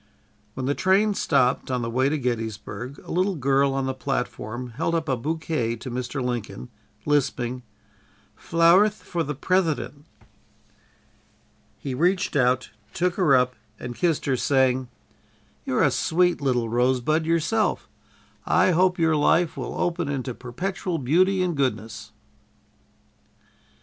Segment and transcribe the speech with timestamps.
[0.55, 4.71] '"When the train stopped, on the way to Gettysburg, a little girl on the platform
[4.71, 6.23] held up a bouquet to Mr.
[6.25, 6.69] Lincoln,
[7.05, 7.61] lisping:
[8.35, 10.05] "Flowerth for the Prethident."
[11.77, 14.87] He reached out, took her up and kissed her, saying:
[15.65, 17.87] "You're a sweet little rosebud yourself.
[18.43, 22.11] I hope your life will open into perpetual beauty and goodness."